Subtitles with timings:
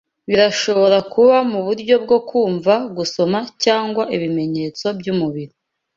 [0.29, 5.53] Birashobora kuba muburyo bwo kumva gusoma cyangwa ibimenyetso byumubiri